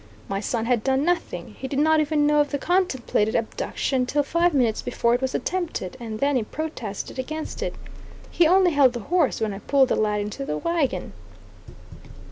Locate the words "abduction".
3.35-4.07